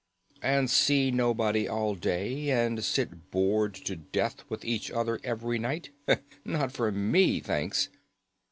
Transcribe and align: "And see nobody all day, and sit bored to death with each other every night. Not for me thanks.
"And 0.41 0.67
see 0.67 1.11
nobody 1.11 1.67
all 1.67 1.93
day, 1.93 2.49
and 2.49 2.83
sit 2.83 3.29
bored 3.29 3.75
to 3.75 3.95
death 3.95 4.43
with 4.49 4.65
each 4.65 4.89
other 4.89 5.19
every 5.23 5.59
night. 5.59 5.91
Not 6.43 6.71
for 6.71 6.91
me 6.91 7.39
thanks. 7.39 7.87